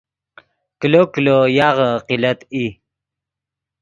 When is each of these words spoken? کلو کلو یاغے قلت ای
کلو 0.79 1.01
کلو 1.13 1.37
یاغے 1.57 1.91
قلت 2.07 2.39
ای 2.53 2.65